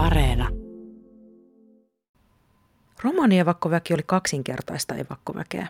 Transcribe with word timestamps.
Areena. 0.00 0.48
Romanievakkoväki 3.02 3.94
oli 3.94 4.02
kaksinkertaista 4.06 4.94
evakkoväkeä. 4.94 5.68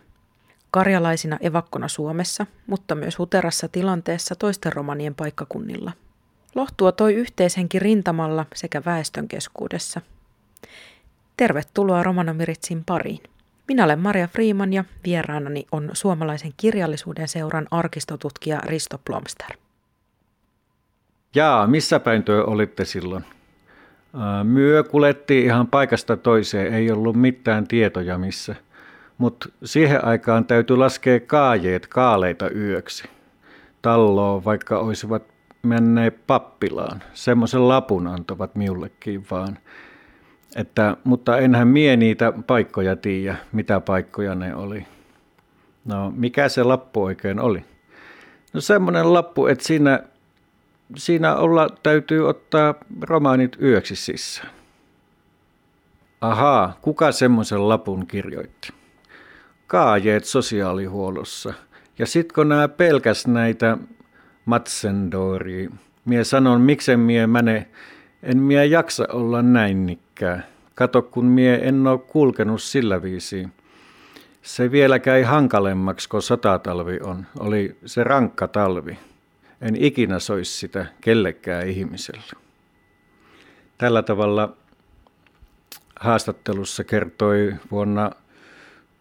Karjalaisina 0.70 1.38
evakkona 1.40 1.88
Suomessa, 1.88 2.46
mutta 2.66 2.94
myös 2.94 3.18
huterassa 3.18 3.68
tilanteessa 3.68 4.34
toisten 4.34 4.72
romanien 4.72 5.14
paikkakunnilla. 5.14 5.92
Lohtua 6.54 6.92
toi 6.92 7.14
yhteishenki 7.14 7.78
rintamalla 7.78 8.46
sekä 8.54 8.82
väestön 8.86 9.28
keskuudessa. 9.28 10.00
Tervetuloa 11.36 12.02
Romanomiritsin 12.02 12.84
pariin. 12.84 13.20
Minä 13.68 13.84
olen 13.84 13.98
Maria 13.98 14.28
Freeman 14.28 14.72
ja 14.72 14.84
vieraanani 15.04 15.66
on 15.72 15.90
suomalaisen 15.92 16.52
kirjallisuuden 16.56 17.28
seuran 17.28 17.66
arkistotutkija 17.70 18.60
Risto 18.60 19.00
Plomster. 19.04 19.56
Jaa, 21.34 21.66
missä 21.66 22.00
päin 22.00 22.22
työ 22.22 22.44
olitte 22.44 22.84
silloin? 22.84 23.24
Myö 24.44 24.84
kulettiin 24.84 25.44
ihan 25.44 25.66
paikasta 25.66 26.16
toiseen, 26.16 26.74
ei 26.74 26.90
ollut 26.90 27.16
mitään 27.16 27.66
tietoja 27.66 28.18
missä. 28.18 28.54
Mutta 29.18 29.48
siihen 29.64 30.04
aikaan 30.04 30.44
täytyy 30.44 30.76
laskea 30.76 31.20
kaajeet 31.20 31.86
kaaleita 31.86 32.50
yöksi. 32.50 33.08
Talloon, 33.82 34.44
vaikka 34.44 34.78
olisivat 34.78 35.22
menneet 35.62 36.26
pappilaan. 36.26 37.02
Semmoisen 37.14 37.68
lapun 37.68 38.06
antavat 38.06 38.54
minullekin 38.54 39.26
vaan. 39.30 39.58
Että, 40.56 40.96
mutta 41.04 41.38
enhän 41.38 41.68
mie 41.68 41.96
niitä 41.96 42.32
paikkoja 42.46 42.96
tiedä, 42.96 43.36
mitä 43.52 43.80
paikkoja 43.80 44.34
ne 44.34 44.54
oli. 44.54 44.86
No, 45.84 46.12
mikä 46.16 46.48
se 46.48 46.62
lappu 46.62 47.02
oikein 47.04 47.40
oli? 47.40 47.64
No 48.52 48.60
semmoinen 48.60 49.12
lappu, 49.12 49.46
että 49.46 49.64
siinä 49.64 50.00
siinä 50.96 51.36
olla, 51.36 51.68
täytyy 51.82 52.28
ottaa 52.28 52.74
romaanit 53.00 53.56
yöksi 53.62 53.96
sisään. 53.96 54.50
Ahaa, 56.20 56.78
kuka 56.82 57.12
semmoisen 57.12 57.68
lapun 57.68 58.06
kirjoitti? 58.06 58.72
Kaajeet 59.66 60.24
sosiaalihuollossa. 60.24 61.54
Ja 61.98 62.06
sit 62.06 62.32
kun 62.32 62.48
nämä 62.48 62.68
pelkäs 62.68 63.26
näitä 63.26 63.78
Matsendori, 64.44 65.68
mie 66.04 66.24
sanon, 66.24 66.60
miksen 66.60 67.00
mie 67.00 67.26
mene, 67.26 67.68
en 68.22 68.38
mie 68.38 68.66
jaksa 68.66 69.06
olla 69.12 69.42
näin 69.42 69.86
nikkää. 69.86 70.42
Kato, 70.74 71.02
kun 71.02 71.24
mie 71.24 71.68
en 71.68 71.86
oo 71.86 71.98
kulkenut 71.98 72.62
sillä 72.62 73.02
viisiin. 73.02 73.52
Se 74.42 74.70
vielä 74.70 74.98
käy 74.98 75.22
hankalemmaksi, 75.22 76.08
kun 76.08 76.22
sotatalvi 76.22 76.98
on. 77.02 77.26
Oli 77.38 77.76
se 77.86 78.04
rankka 78.04 78.48
talvi. 78.48 78.98
En 79.60 79.76
ikinä 79.76 80.18
soisi 80.18 80.52
sitä 80.52 80.86
kellekään 81.00 81.68
ihmiselle. 81.68 82.32
Tällä 83.78 84.02
tavalla 84.02 84.56
haastattelussa 86.00 86.84
kertoi 86.84 87.54
vuonna 87.70 88.10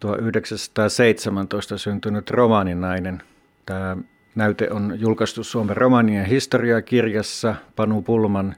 1917 0.00 1.78
syntynyt 1.78 2.30
romaaninainen. 2.30 3.22
Tämä 3.66 3.96
näyte 4.34 4.70
on 4.70 5.00
julkaistu 5.00 5.44
Suomen 5.44 5.76
romanien 5.76 6.26
historiakirjassa 6.26 7.54
Panu 7.76 8.02
Pulman 8.02 8.54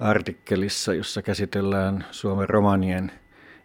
artikkelissa, 0.00 0.94
jossa 0.94 1.22
käsitellään 1.22 2.04
Suomen 2.10 2.48
romanien 2.48 3.12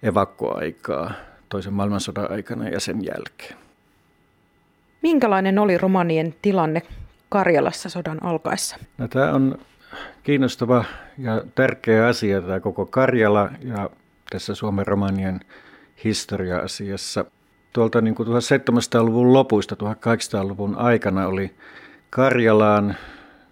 evakkoaikaa 0.03 1.11
toisen 1.49 1.73
maailmansodan 1.73 2.31
aikana 2.31 2.69
ja 2.69 2.79
sen 2.79 3.05
jälkeen. 3.05 3.55
Minkälainen 5.01 5.59
oli 5.59 5.77
romanien 5.77 6.35
tilanne 6.41 6.81
Karjalassa 7.29 7.89
sodan 7.89 8.23
alkaessa? 8.23 8.77
No, 8.97 9.07
tämä 9.07 9.31
on 9.31 9.57
kiinnostava 10.23 10.85
ja 11.17 11.43
tärkeä 11.55 12.07
asia, 12.07 12.41
tämä 12.41 12.59
koko 12.59 12.85
Karjala 12.85 13.49
ja 13.61 13.89
tässä 14.29 14.55
Suomen 14.55 14.87
romanien 14.87 15.39
historia-asiassa. 16.03 17.25
Tuolta 17.73 18.01
niin 18.01 18.15
kuin 18.15 18.27
1700-luvun 18.27 19.33
lopuista 19.33 19.75
1800-luvun 19.75 20.75
aikana 20.75 21.27
oli 21.27 21.55
Karjalaan, 22.09 22.95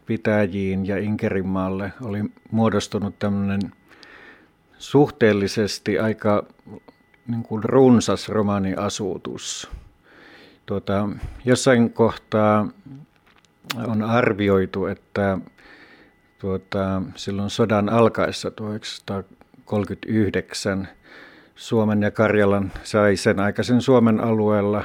Pitäjiin 0.06 0.88
ja 0.88 0.98
Inkerinmaalle 0.98 1.94
oli 2.02 2.24
muodostunut 2.52 3.20
tämmöinen 3.20 3.62
suhteellisesti 4.78 6.00
aika 6.00 6.46
niin 7.28 7.44
kuin 7.44 7.64
runsas 7.64 8.30
romaniasutus. 8.30 9.70
Tuota, 10.66 11.10
jossain 11.46 11.94
kohtaa 11.94 12.68
on 13.88 14.02
arvioitu, 14.02 14.86
että 14.86 15.38
tuota, 16.40 17.02
silloin 17.16 17.50
sodan 17.50 17.90
alkaessa 17.90 18.52
1939 18.52 20.88
Suomen 21.56 22.02
ja 22.02 22.12
Karjalan 22.12 22.72
sai 22.84 23.16
sen 23.16 23.40
aikaisen 23.40 23.82
Suomen 23.82 24.20
alueella 24.20 24.84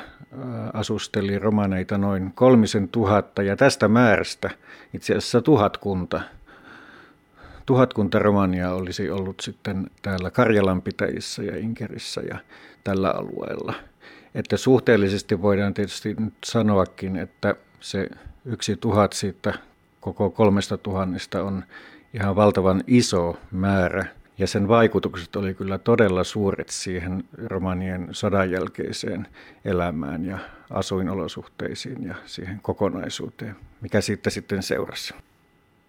asusteli 0.73 1.39
romaneita 1.39 1.99
noin 1.99 2.33
kolmisen 2.35 2.89
tuhatta 2.89 3.43
ja 3.43 3.57
tästä 3.57 3.89
määrästä 3.89 4.51
itse 4.95 5.13
asiassa 5.13 5.43
tuhatkunta, 5.43 6.21
tuhatkunta 7.67 8.19
romania 8.19 8.73
olisi 8.73 9.11
ollut 9.11 9.41
sitten 9.41 9.87
täällä 10.03 10.31
Karjalan 10.31 10.83
pitäjissä 10.83 11.43
ja 11.43 11.57
Inkerissä 11.57 12.21
ja 12.21 12.39
tällä 12.85 13.11
alueella. 13.11 13.75
Että 14.35 14.57
suhteellisesti 14.57 15.43
voidaan 15.43 15.75
tietysti 15.75 16.15
nyt 16.19 16.35
sanoakin, 16.45 17.17
että 17.17 17.55
se 17.81 18.09
yksi 18.45 18.77
tuhat 18.77 19.13
siitä 19.13 19.55
koko 20.01 20.31
kolmesta 20.31 20.79
tuhannesta 20.79 21.43
on 21.43 21.65
ihan 22.15 22.37
valtavan 22.37 22.85
iso 22.87 23.37
määrä. 23.51 24.07
Ja 24.39 24.47
sen 24.47 24.69
vaikutukset 24.69 25.37
oli 25.37 25.55
kyllä 25.55 25.79
todella 25.79 26.25
suuret 26.25 26.69
siihen 26.69 27.25
romanien 27.47 28.09
sodan 28.11 28.51
jälkeiseen 28.51 29.27
elämään 29.65 30.25
ja 30.25 30.39
asuinolosuhteisiin 30.71 32.05
ja 32.05 32.15
siihen 32.27 32.61
kokonaisuuteen, 32.63 33.57
mikä 33.81 34.01
siitä 34.01 34.31
sitten 34.31 34.63
seurasi. 34.63 35.15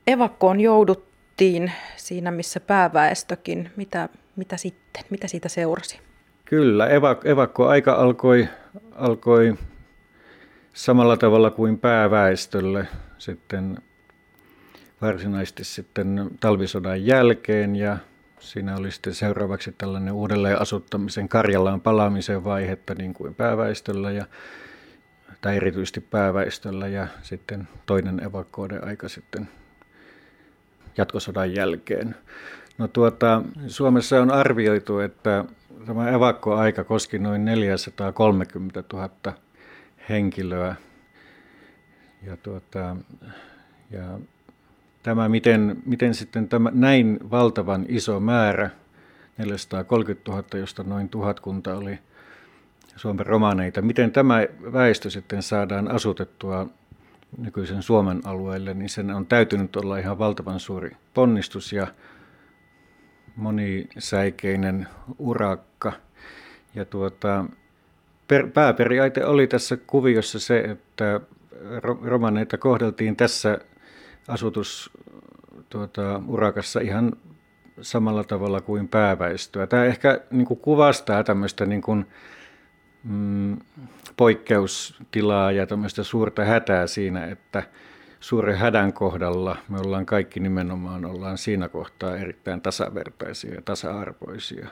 Evakkoon 0.08 0.60
jouduttiin 0.60 1.72
siinä, 1.98 2.32
missä 2.32 2.60
pääväestökin. 2.60 3.72
Mitä, 3.76 4.10
mitä 4.36 4.58
sitten? 4.58 5.04
Mitä 5.10 5.28
siitä 5.28 5.50
seurasi? 5.50 6.00
Kyllä, 6.46 6.88
evak- 6.88 7.68
aika 7.68 7.94
alkoi, 7.94 8.48
alkoi 8.96 9.54
samalla 10.74 11.18
tavalla 11.18 11.52
kuin 11.52 11.80
pääväestölle 11.80 12.88
sitten 13.18 13.78
varsinaisesti 15.02 15.64
sitten 15.64 16.30
talvisodan 16.40 17.06
jälkeen 17.06 17.76
ja 17.76 17.98
siinä 18.40 18.76
oli 18.76 18.92
sitten 18.92 19.14
seuraavaksi 19.14 19.76
tällainen 19.78 20.14
uudelleen 20.14 20.62
asuttamisen 20.62 21.30
Karjalaan 21.30 21.82
palaamisen 21.82 22.44
vaihetta 22.44 22.96
niin 22.96 23.14
kuin 23.14 23.36
pääväestöllä 23.36 24.12
ja 24.12 24.26
tai 25.42 25.58
erityisesti 25.58 26.02
pääväestöllä 26.02 26.88
ja 26.88 27.08
sitten 27.22 27.68
toinen 27.86 28.24
evakkoiden 28.24 28.88
aika 28.88 29.10
sitten 29.10 29.50
jatkosodan 30.98 31.56
jälkeen. 31.56 32.16
No 32.78 32.88
tuota, 32.88 33.42
Suomessa 33.68 34.22
on 34.22 34.32
arvioitu, 34.32 35.00
että 35.00 35.46
tämä 35.86 36.10
evakkoaika 36.10 36.84
koski 36.84 37.20
noin 37.20 37.46
430 37.46 38.84
000 38.94 39.10
henkilöä. 40.10 40.76
Ja, 42.24 42.38
tuota, 42.38 42.96
ja 43.92 44.20
tämä, 45.04 45.30
miten, 45.30 45.78
miten 45.86 46.14
sitten 46.14 46.50
tämä 46.50 46.72
näin 46.74 47.20
valtavan 47.32 47.86
iso 47.88 48.20
määrä, 48.20 48.70
430 49.38 50.32
000, 50.32 50.44
josta 50.54 50.84
noin 50.84 51.10
tuhatkunta 51.10 51.78
oli 51.78 52.00
Suomen 52.96 53.26
romaneita, 53.26 53.82
miten 53.82 54.12
tämä 54.12 54.36
väestö 54.74 55.10
sitten 55.10 55.44
saadaan 55.44 55.92
asutettua 55.92 56.68
nykyisen 57.38 57.84
Suomen 57.84 58.22
alueelle, 58.24 58.74
niin 58.74 58.90
sen 58.90 59.12
on 59.12 59.26
täytynyt 59.26 59.76
olla 59.76 59.98
ihan 59.98 60.20
valtavan 60.20 60.60
suuri 60.60 60.92
ponnistus 61.14 61.74
ja 61.74 61.88
monisäikeinen 63.36 64.88
urakka. 65.18 65.94
Ja 66.76 66.86
tuota, 66.86 67.46
per, 68.28 68.48
pääperiaate 68.48 69.26
oli 69.26 69.48
tässä 69.48 69.78
kuviossa 69.78 70.40
se, 70.40 70.60
että 70.60 71.22
romaneita 72.04 72.58
kohdeltiin 72.58 73.16
tässä 73.16 73.58
asutus 74.28 74.92
tuota, 75.70 76.22
urakassa 76.28 76.80
ihan 76.80 77.14
samalla 77.82 78.24
tavalla 78.24 78.62
kuin 78.62 78.88
pääväestöä. 78.88 79.68
Tämä 79.68 79.86
ehkä 79.86 80.22
niin 80.32 80.46
kuin 80.46 80.60
kuvastaa 80.60 81.24
tämmöistä 81.24 81.66
niin 81.66 81.82
kuin, 81.82 82.06
mm, 83.04 83.58
poikkeustilaa 84.18 85.52
ja 85.52 85.68
tämmöistä 85.68 86.04
suurta 86.04 86.46
hätää 86.46 86.88
siinä, 86.88 87.26
että 87.26 87.64
suuren 88.20 88.58
hädän 88.58 88.94
kohdalla 88.94 89.58
me 89.70 89.80
ollaan 89.80 90.06
kaikki 90.06 90.40
nimenomaan 90.40 91.06
ollaan 91.06 91.38
siinä 91.38 91.70
kohtaa 91.70 92.18
erittäin 92.18 92.62
tasavertaisia 92.62 93.54
ja 93.54 93.62
tasa-arvoisia. 93.62 94.68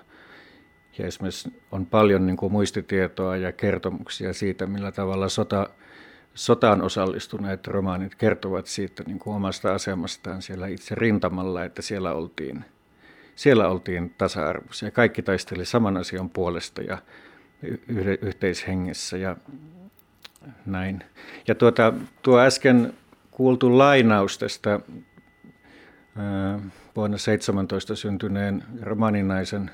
Ja 0.98 1.08
esimerkiksi 1.08 1.54
on 1.72 1.86
paljon 1.86 2.26
niin 2.26 2.38
kuin 2.38 2.52
muistitietoa 2.52 3.38
ja 3.38 3.52
kertomuksia 3.52 4.34
siitä, 4.34 4.66
millä 4.66 4.92
tavalla 4.92 5.30
sota, 5.30 5.70
sotaan 6.34 6.82
osallistuneet 6.82 7.68
romaanit 7.68 8.16
kertovat 8.16 8.66
siitä 8.66 9.04
niin 9.04 9.20
kuin 9.20 9.36
omasta 9.36 9.74
asemastaan 9.74 10.42
siellä 10.42 10.68
itse 10.68 10.96
rintamalla, 10.96 11.64
että 11.64 11.82
siellä 11.82 12.14
oltiin 12.14 12.66
siellä 13.36 13.68
oltiin 13.68 14.14
tasa-arvoisia. 14.18 14.92
Kaikki 14.92 15.22
taisteli 15.22 15.66
saman 15.66 15.98
asian 15.98 16.30
puolesta 16.30 16.82
ja 16.82 16.98
yhteishengessä 18.22 19.18
ja 19.18 19.36
näin. 20.66 21.04
Ja 21.48 21.56
tuota, 21.56 21.94
tuo 22.22 22.40
äsken 22.40 22.94
kuultu 23.32 23.78
lainaus 23.78 24.38
tästä 24.38 24.80
vuonna 26.96 27.18
17 27.18 27.96
syntyneen 27.96 28.64
romaninaisen, 28.82 29.72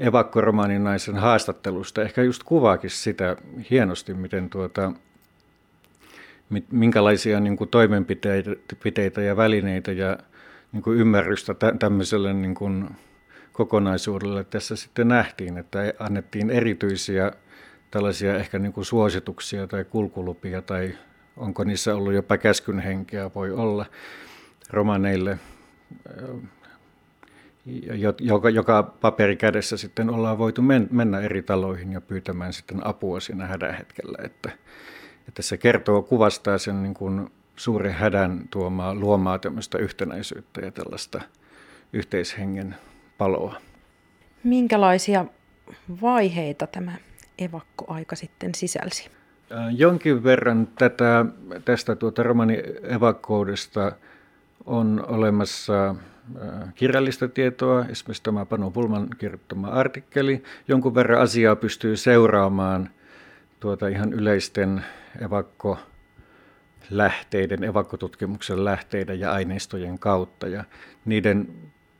evakkoromaniinaisen 0.00 1.16
haastattelusta. 1.16 2.02
Ehkä 2.02 2.22
just 2.22 2.42
kuvaakin 2.42 2.90
sitä 2.90 3.36
hienosti, 3.70 4.14
miten 4.14 4.50
tuota, 4.50 4.92
minkälaisia 6.70 7.40
niin 7.40 7.56
kuin 7.56 7.70
toimenpiteitä 7.70 9.22
ja 9.22 9.36
välineitä 9.36 9.92
ja 9.92 10.18
niin 10.72 10.82
kuin 10.82 10.98
ymmärrystä 10.98 11.54
tämmöiselle 11.78 12.32
niin 12.32 12.54
kuin 12.54 12.90
kokonaisuudelle 13.52 14.44
tässä 14.44 14.76
sitten 14.76 15.08
nähtiin, 15.08 15.58
että 15.58 15.78
annettiin 15.98 16.50
erityisiä 16.50 17.32
tällaisia 17.90 18.36
ehkä 18.36 18.58
niin 18.58 18.72
kuin 18.72 18.84
suosituksia 18.84 19.66
tai 19.66 19.84
kulkulupia 19.84 20.62
tai 20.62 20.94
onko 21.36 21.64
niissä 21.64 21.94
ollut 21.94 22.12
jopa 22.12 22.38
käskyn 22.38 22.78
henkeä, 22.78 23.30
voi 23.34 23.50
olla 23.50 23.86
romaneille, 24.70 25.38
joka, 28.20 28.50
joka 28.50 28.82
paperi 28.82 29.36
kädessä 29.36 29.76
sitten 29.76 30.10
ollaan 30.10 30.38
voitu 30.38 30.62
mennä 30.90 31.20
eri 31.20 31.42
taloihin 31.42 31.92
ja 31.92 32.00
pyytämään 32.00 32.52
sitten 32.52 32.86
apua 32.86 33.20
siinä 33.20 33.46
hädän 33.46 33.74
hetkellä, 33.74 34.18
että, 34.24 34.50
että 35.28 35.42
se 35.42 35.56
kertoo, 35.56 36.02
kuvastaa 36.02 36.58
sen 36.58 36.82
niin 36.82 36.94
kuin 36.94 37.30
suuren 37.56 37.92
hädän 37.92 38.44
tuomaa, 38.50 38.94
luomaa 38.94 39.38
tämmöistä 39.38 39.78
yhtenäisyyttä 39.78 40.60
ja 40.60 40.70
tällaista 40.70 41.20
yhteishengen 41.92 42.74
paloa. 43.18 43.56
Minkälaisia 44.44 45.24
vaiheita 46.02 46.66
tämä 46.66 46.92
evakkoaika 47.38 48.16
sitten 48.16 48.54
sisälsi? 48.54 49.10
Jonkin 49.76 50.24
verran 50.24 50.68
tätä, 50.78 51.26
tästä 51.64 51.96
tuota 51.96 52.22
romani 52.22 52.62
evakkoudesta 52.82 53.92
on 54.64 55.04
olemassa 55.08 55.94
kirjallista 56.74 57.28
tietoa, 57.28 57.84
esimerkiksi 57.84 58.22
tämä 58.22 58.46
Panu 58.46 58.70
Pulman 58.70 59.08
kirjoittama 59.18 59.68
artikkeli. 59.68 60.42
Jonkun 60.68 60.94
verran 60.94 61.20
asiaa 61.20 61.56
pystyy 61.56 61.96
seuraamaan 61.96 62.90
tuota 63.60 63.88
ihan 63.88 64.12
yleisten 64.12 64.84
evakko 65.20 65.78
lähteiden, 66.90 67.64
evakkotutkimuksen 67.64 68.64
lähteiden 68.64 69.20
ja 69.20 69.32
aineistojen 69.32 69.98
kautta. 69.98 70.48
Ja 70.48 70.64
niiden 71.04 71.48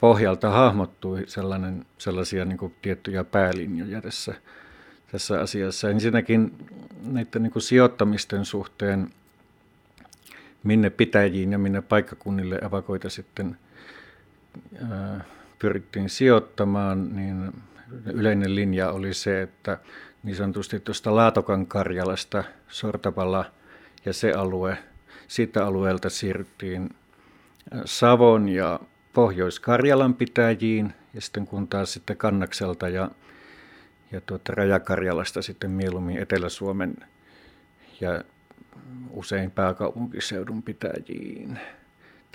pohjalta 0.01 0.51
hahmottui 0.51 1.25
sellainen, 1.27 1.87
sellaisia 1.99 2.45
niin 2.45 2.59
kuin 2.59 2.75
tiettyjä 2.83 3.25
päälinjoja 3.25 4.01
tässä, 4.01 4.35
tässä 5.13 5.41
asiassa. 5.41 5.91
Ensinnäkin 5.91 6.53
näiden 7.03 7.43
niin 7.43 7.53
kuin 7.53 7.63
sijoittamisten 7.63 8.45
suhteen, 8.45 9.11
minne 10.63 10.91
pitäjiin 10.91 11.53
ja 11.53 11.59
minne 11.59 11.81
paikkakunnille 11.83 12.57
evakoita 12.57 13.11
sitten 13.11 13.57
pyrittiin 15.59 16.09
sijoittamaan, 16.09 17.17
niin 17.17 17.53
yleinen 18.13 18.55
linja 18.55 18.91
oli 18.91 19.15
se, 19.15 19.43
että 19.43 19.79
niin 20.23 20.37
sanotusti 20.37 20.81
tuosta 20.81 21.15
Laatokan 21.15 21.67
Karjalasta, 21.67 22.45
Sortapalla 22.69 23.45
ja 24.05 24.13
se 24.13 24.33
alue, 24.33 24.79
siitä 25.29 25.67
alueelta 25.67 26.11
siirryttiin 26.11 26.91
Savon 27.85 28.49
ja 28.49 28.81
Pohjois-Karjalan 29.13 30.15
pitäjiin 30.15 30.93
ja 31.15 31.21
sitten 31.21 31.47
kun 31.47 31.69
taas 31.69 31.93
sitten 31.93 32.17
Kannakselta 32.17 32.89
ja, 32.89 33.11
ja 34.13 34.21
tuota 34.21 34.53
Rajakarjalasta 34.55 35.43
sitten 35.43 35.71
mieluummin 35.71 36.19
Etelä-Suomen 36.19 36.97
ja 38.01 38.25
usein 39.11 39.51
pääkaupunkiseudun 39.51 40.63
pitäjiin. 40.63 41.59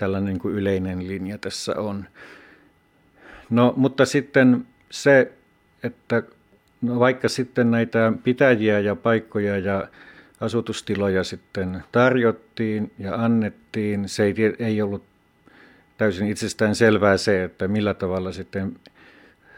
Tällainen 0.00 0.28
niin 0.28 0.38
kuin 0.38 0.54
yleinen 0.54 1.08
linja 1.08 1.38
tässä 1.38 1.74
on. 1.76 2.04
No, 3.50 3.74
mutta 3.76 4.04
sitten 4.04 4.66
se, 4.90 5.32
että 5.82 6.22
no 6.82 6.98
vaikka 6.98 7.28
sitten 7.28 7.70
näitä 7.70 8.12
pitäjiä 8.24 8.78
ja 8.80 8.96
paikkoja 8.96 9.58
ja 9.58 9.88
asutustiloja 10.40 11.24
sitten 11.24 11.84
tarjottiin 11.92 12.92
ja 12.98 13.14
annettiin, 13.14 14.08
se 14.08 14.24
ei, 14.24 14.34
ei 14.58 14.82
ollut 14.82 15.04
täysin 15.98 16.28
itsestään 16.28 16.74
selvää 16.74 17.16
se, 17.16 17.44
että 17.44 17.68
millä 17.68 17.94
tavalla 17.94 18.32
sitten 18.32 18.76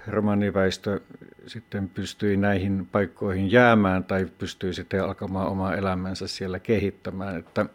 romaniväestö 0.06 1.00
sitten 1.46 1.88
pystyi 1.88 2.36
näihin 2.36 2.88
paikkoihin 2.92 3.52
jäämään 3.52 4.04
tai 4.04 4.26
pystyi 4.38 4.74
sitten 4.74 5.04
alkamaan 5.04 5.48
omaa 5.48 5.76
elämänsä 5.76 6.26
siellä 6.28 6.58
kehittämään. 6.58 7.38
Että 7.38 7.66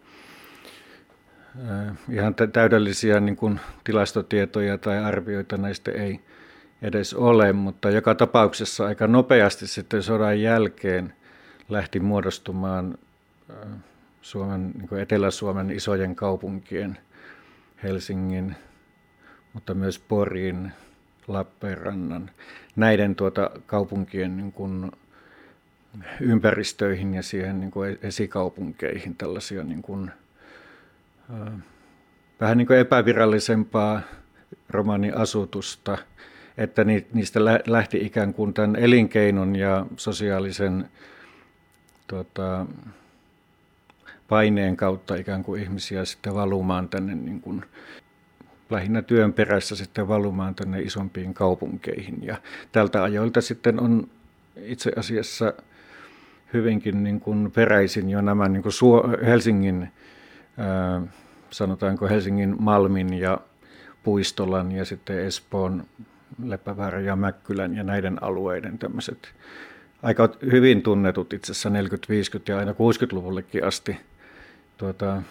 ihan 2.12 2.36
täydellisiä 2.54 3.20
niin 3.20 3.36
kuin 3.36 3.60
tilastotietoja 3.84 4.78
tai 4.78 4.98
arvioita 4.98 5.58
näistä 5.58 5.92
ei 5.92 6.20
edes 6.82 7.14
ole, 7.14 7.54
mutta 7.54 7.90
joka 7.90 8.16
tapauksessa 8.16 8.86
aika 8.86 9.08
nopeasti 9.08 9.68
sitten 9.68 10.04
sodan 10.04 10.42
jälkeen 10.42 11.14
lähti 11.70 12.00
muodostumaan 12.00 12.98
Suomen, 14.22 14.72
niin 14.72 15.02
Etelä-Suomen 15.02 15.72
isojen 15.72 16.16
kaupunkien 16.16 16.98
Helsingin, 17.84 18.56
mutta 19.54 19.74
myös 19.74 20.00
Porin, 20.00 20.72
Lappeenrannan, 21.28 22.32
näiden 22.76 23.16
tuota 23.16 23.52
kaupunkien 23.66 24.38
niin 24.38 24.52
kuin 24.52 24.92
ympäristöihin 26.22 27.14
ja 27.14 27.24
siihen 27.24 27.60
niin 27.60 27.72
kuin 27.72 28.00
esikaupunkeihin 28.02 29.16
tällaisia 29.16 29.64
niin 29.64 29.82
kuin, 29.82 30.12
vähän 32.42 32.58
niin 32.58 32.68
kuin 32.68 32.80
epävirallisempaa 32.80 34.02
romaniasutusta, 34.70 35.98
että 36.58 36.84
niistä 36.84 37.40
lähti 37.68 37.98
ikään 37.98 38.34
kuin 38.34 38.54
tämän 38.54 38.76
elinkeinon 38.76 39.56
ja 39.56 39.86
sosiaalisen 39.98 40.90
tuota, 42.08 42.66
paineen 44.28 44.78
kautta 44.78 45.16
ikään 45.16 45.44
kuin 45.44 45.62
ihmisiä 45.62 46.06
sitten 46.06 46.36
valumaan 46.36 46.90
tänne 46.90 47.16
niin 47.16 47.42
kuin, 47.42 47.66
lähinnä 48.70 49.02
työn 49.02 49.34
perässä 49.34 49.76
sitten 49.76 50.08
valumaan 50.08 50.56
tänne 50.56 50.82
isompiin 50.82 51.34
kaupunkeihin. 51.34 52.18
Ja 52.22 52.38
tältä 52.72 53.04
ajoilta 53.04 53.42
sitten 53.42 53.80
on 53.80 54.08
itse 54.56 54.92
asiassa 54.96 55.54
hyvinkin 56.54 57.04
niin 57.04 57.20
kuin 57.20 57.52
peräisin 57.52 58.10
jo 58.10 58.22
nämä 58.22 58.48
niin 58.48 58.64
kuin 58.64 58.74
Helsingin, 59.26 59.92
sanotaanko 61.50 62.08
Helsingin 62.08 62.56
Malmin 62.60 63.14
ja 63.14 63.38
Puistolan 64.04 64.72
ja 64.72 64.86
sitten 64.86 65.20
Espoon 65.20 65.84
Leppäväärä 66.44 67.00
ja 67.00 67.16
Mäkkylän 67.16 67.76
ja 67.76 67.84
näiden 67.84 68.24
alueiden 68.24 68.78
tämmöiset 68.78 69.34
aika 70.04 70.30
hyvin 70.52 70.82
tunnetut 70.82 71.34
itse 71.34 71.52
asiassa 71.52 71.70
40-, 71.70 71.74
50- 72.40 72.42
ja 72.48 72.58
aina 72.58 72.72
60-luvullekin 72.72 73.64
asti 73.64 73.98
tuota, 74.78 75.22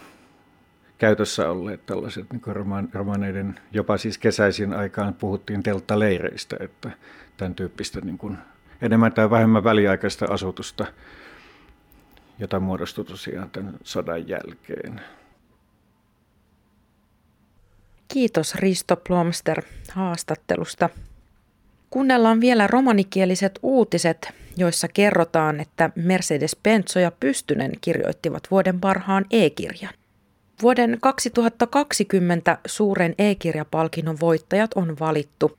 käytössä 0.99 1.51
olleet 1.51 1.87
tällaiset 1.87 2.27
niin 2.33 2.89
romaneiden, 2.93 3.61
jopa 3.73 3.97
siis 3.97 4.19
kesäisin 4.19 4.73
aikaan 4.73 5.15
puhuttiin 5.15 5.63
telttaleireistä, 5.63 6.57
että 6.61 6.91
tämän 7.37 7.55
tyyppistä 7.55 8.01
niin 8.01 8.19
kuin, 8.19 8.39
enemmän 8.83 9.13
tai 9.13 9.31
vähemmän 9.31 9.65
väliaikaista 9.65 10.27
asutusta, 10.31 10.87
jota 12.39 12.61
muodostui 12.61 13.05
tosiaan 13.05 13.51
tämän 13.51 13.75
sodan 13.85 14.29
jälkeen. 14.29 15.01
Kiitos 18.09 18.55
Risto 18.55 18.97
Plomster 18.97 19.63
haastattelusta. 19.93 20.89
Kuunnellaan 21.91 22.41
vielä 22.41 22.67
romanikieliset 22.67 23.59
uutiset, 23.63 24.29
joissa 24.57 24.89
kerrotaan, 24.89 25.61
että 25.61 25.91
Mercedes 25.95 26.57
Benzo 26.63 27.01
ja 27.01 27.11
Pystynen 27.11 27.73
kirjoittivat 27.81 28.43
vuoden 28.51 28.81
parhaan 28.81 29.25
e-kirjan. 29.31 29.95
Vuoden 30.63 30.99
2020 31.01 32.59
suuren 32.67 33.15
e-kirjapalkinnon 33.19 34.17
voittajat 34.21 34.71
on 34.75 34.97
valittu. 35.01 35.59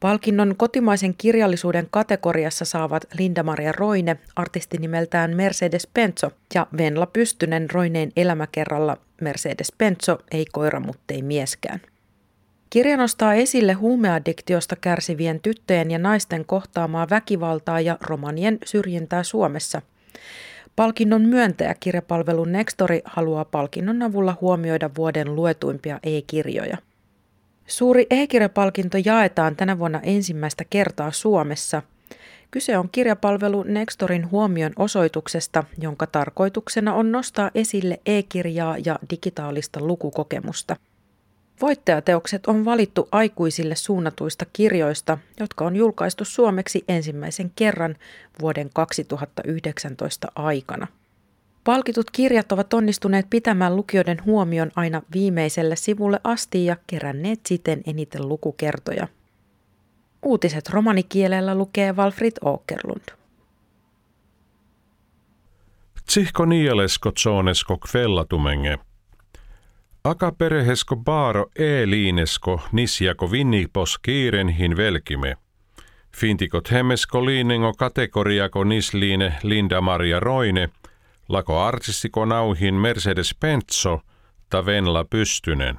Palkinnon 0.00 0.54
kotimaisen 0.56 1.14
kirjallisuuden 1.18 1.88
kategoriassa 1.90 2.64
saavat 2.64 3.04
Linda-Maria 3.18 3.72
Roine 3.72 4.16
artisti 4.36 4.78
nimeltään 4.78 5.36
Mercedes 5.36 5.88
Benzo 5.94 6.30
ja 6.54 6.66
Venla 6.78 7.06
Pystynen 7.06 7.70
Roineen 7.70 8.12
elämäkerralla 8.16 8.96
Mercedes 9.20 9.72
Benzo, 9.78 10.18
ei 10.30 10.44
koira, 10.52 10.80
muttei 10.80 11.22
mieskään. 11.22 11.80
Kirja 12.70 12.96
nostaa 12.96 13.34
esille 13.34 13.72
huumeaddiktiosta 13.72 14.76
kärsivien 14.76 15.40
tyttöjen 15.40 15.90
ja 15.90 15.98
naisten 15.98 16.44
kohtaamaa 16.44 17.06
väkivaltaa 17.10 17.80
ja 17.80 17.98
romanien 18.00 18.58
syrjintää 18.64 19.22
Suomessa. 19.22 19.82
Palkinnon 20.76 21.22
myöntäjä 21.22 21.74
kirjapalvelu 21.80 22.44
Nextori 22.44 23.02
haluaa 23.04 23.44
palkinnon 23.44 24.02
avulla 24.02 24.36
huomioida 24.40 24.90
vuoden 24.96 25.34
luetuimpia 25.34 26.00
e-kirjoja. 26.02 26.78
Suuri 27.66 28.06
e-kirjapalkinto 28.10 28.98
jaetaan 29.04 29.56
tänä 29.56 29.78
vuonna 29.78 30.00
ensimmäistä 30.02 30.64
kertaa 30.70 31.12
Suomessa. 31.12 31.82
Kyse 32.50 32.78
on 32.78 32.88
kirjapalvelu 32.92 33.62
Nextorin 33.62 34.30
huomion 34.30 34.72
osoituksesta, 34.76 35.64
jonka 35.78 36.06
tarkoituksena 36.06 36.94
on 36.94 37.12
nostaa 37.12 37.50
esille 37.54 38.00
e-kirjaa 38.06 38.76
ja 38.84 38.98
digitaalista 39.10 39.80
lukukokemusta. 39.80 40.76
Voittajateokset 41.60 42.46
on 42.46 42.64
valittu 42.64 43.08
aikuisille 43.12 43.76
suunnatuista 43.76 44.46
kirjoista, 44.52 45.18
jotka 45.40 45.64
on 45.64 45.76
julkaistu 45.76 46.24
suomeksi 46.24 46.84
ensimmäisen 46.88 47.52
kerran 47.56 47.96
vuoden 48.40 48.70
2019 48.72 50.28
aikana. 50.34 50.86
Palkitut 51.64 52.10
kirjat 52.10 52.52
ovat 52.52 52.74
onnistuneet 52.74 53.26
pitämään 53.30 53.76
lukijoiden 53.76 54.24
huomion 54.24 54.70
aina 54.76 55.02
viimeiselle 55.14 55.76
sivulle 55.76 56.20
asti 56.24 56.64
ja 56.64 56.76
keränneet 56.86 57.40
siten 57.46 57.82
eniten 57.86 58.28
lukukertoja. 58.28 59.08
Uutiset 60.22 60.68
romanikielellä 60.68 61.54
lukee 61.54 61.92
Walfrid 61.92 62.32
Åkerlund. 62.44 63.04
Tsihko 66.06 66.44
nielesko 66.44 67.12
tsonesko 67.12 67.78
kvellatumenge. 67.78 68.78
Aka 70.04 70.32
perehesko 70.32 70.96
baaro 70.96 71.46
e-liinesko 71.58 72.60
nisjako 72.72 73.30
vinnipos 73.30 73.98
kiirenhin 73.98 74.76
velkime. 74.76 75.36
Fintikot 76.16 76.70
hemmesko 76.70 77.24
liinengo 77.24 77.72
kategoriako 77.72 78.64
nisliine 78.64 79.34
Linda 79.42 79.80
Maria 79.80 80.20
Roine– 80.20 80.68
lako 81.28 81.60
artistiko 81.60 82.24
nauhin 82.24 82.74
Mercedes 82.74 83.34
Penzo 83.40 84.00
ta 84.50 84.66
Venla 84.66 85.04
Pystynen. 85.04 85.78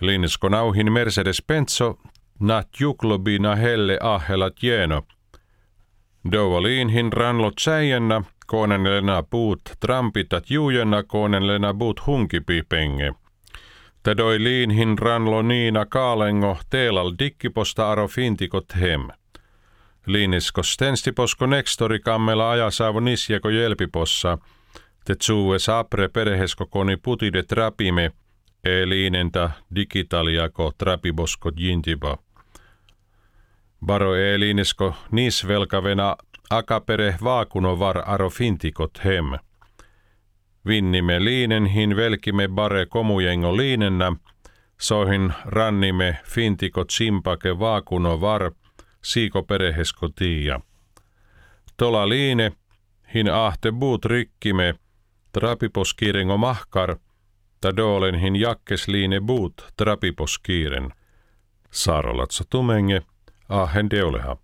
Linnesko 0.00 0.48
nauhin 0.48 0.92
Mercedes 0.92 1.42
Penzo 1.42 1.98
na 2.40 2.62
juklobi 2.80 3.38
na 3.38 3.56
helle 3.56 3.98
ahela 4.02 4.50
tieno. 4.50 5.02
Dovaliinhin 6.32 7.12
ranlot 7.12 7.58
säijänä 7.60 8.22
koonenlena 8.46 9.22
puut 9.22 9.60
trampitat 9.80 10.50
juujena 10.50 11.02
koonenlena 11.02 11.74
puut 11.74 12.06
hunkipipenge. 12.06 13.12
Tadoi 14.02 14.44
liinhin 14.44 14.98
ranlo 14.98 15.42
niina 15.42 15.86
kaalengo 15.86 16.56
teelal 16.70 17.12
dikkiposta 17.18 17.90
aro 17.90 18.08
fintikot 18.08 18.64
hem. 18.80 19.08
Liinisko 20.08 20.62
stenstiposko 20.62 21.46
nextori 21.46 22.00
kammela 22.00 22.50
ajasaavo 22.50 23.00
nisjako 23.00 23.50
jelpipossa, 23.50 24.38
te 25.04 25.14
tsuue 25.14 25.58
sapre 25.58 26.08
perehesko 26.08 26.66
koni 26.66 26.96
putide 26.96 27.42
trapime, 27.42 28.10
e 28.64 28.88
liinenta 28.88 29.50
digitaliako 29.74 30.72
trapibosko 30.78 31.52
jintiba. 31.56 32.16
Baro 33.86 34.16
e 34.16 34.40
liinesko 34.40 34.94
nisvelkavena 35.10 36.16
akapere 36.50 37.14
vaakuno 37.24 37.78
var 37.78 38.02
aro 38.06 38.30
fintikot 38.30 39.04
hem. 39.04 39.24
Vinnime 40.66 41.24
liinenhin 41.24 41.96
velkime 41.96 42.48
bare 42.48 42.86
komujengo 42.86 43.56
liinennä, 43.56 44.12
sohin 44.80 45.32
rannime 45.44 46.18
fintikot 46.24 46.90
simpake 46.90 47.58
vaakuno 47.58 48.20
var– 48.20 48.50
siiko 49.02 49.42
perehesko 49.42 50.08
tiia. 50.08 50.60
Tola 51.76 52.08
liine, 52.08 52.52
hin 53.14 53.30
ahte 53.30 53.72
buut 53.72 54.04
rikkime, 54.04 54.74
trapiposkiirengo 55.32 56.36
mahkar, 56.36 56.96
ta 57.60 57.76
doolen 57.76 58.14
hin 58.14 58.36
jakkes 58.36 58.88
liine 58.88 59.20
buut 59.20 59.64
trapiposkiiren. 59.76 60.92
Saarolatsa 61.70 62.44
tumenge, 62.50 63.02
ahen 63.48 63.90
deuleha. 63.90 64.36